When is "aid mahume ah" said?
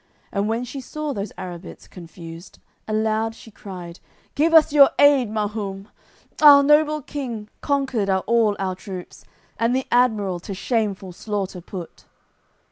4.97-6.63